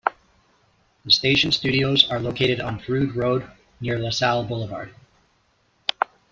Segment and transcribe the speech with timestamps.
[1.05, 3.47] The station's studios are located on Frood Road,
[3.79, 4.95] near Lasalle Boulevard.